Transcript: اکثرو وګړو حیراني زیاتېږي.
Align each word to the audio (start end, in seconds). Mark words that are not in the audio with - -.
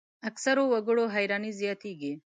اکثرو 0.29 0.63
وګړو 0.71 1.03
حیراني 1.15 1.51
زیاتېږي. 1.61 2.13